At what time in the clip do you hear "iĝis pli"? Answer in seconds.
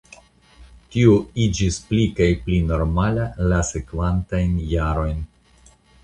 1.41-2.05